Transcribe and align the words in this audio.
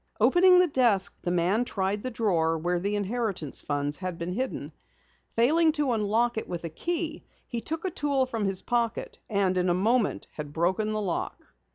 Opening 0.19 0.57
the 0.57 0.65
desk, 0.67 1.13
the 1.21 1.29
man 1.29 1.63
tried 1.63 2.01
the 2.01 2.09
drawer 2.09 2.57
where 2.57 2.79
the 2.79 2.95
inheritance 2.95 3.61
funds 3.61 3.97
had 3.97 4.17
been 4.17 4.33
hidden. 4.33 4.71
Failing 5.35 5.71
to 5.73 5.91
unlock 5.91 6.39
it 6.39 6.49
with 6.49 6.63
a 6.63 6.69
key, 6.69 7.23
he 7.47 7.61
took 7.61 7.85
a 7.85 7.91
tool 7.91 8.25
from 8.25 8.45
his 8.45 8.63
pocket 8.63 9.19
and 9.29 9.59
in 9.59 9.69
a 9.69 9.75
moment 9.75 10.25
had 10.31 10.53
broken 10.53 10.91
the 10.91 11.01
lock. 11.01 11.53